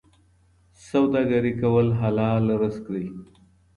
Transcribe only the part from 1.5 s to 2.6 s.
کول حلال